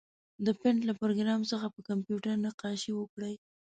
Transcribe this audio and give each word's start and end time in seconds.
د 0.45 0.47
پېنټ 0.61 0.79
له 0.89 0.93
پروګرام 1.01 1.41
څخه 1.51 1.67
په 1.75 1.79
کمپیوټر 1.89 2.33
نقاشي 2.45 2.91
وکړئ. 2.95 3.33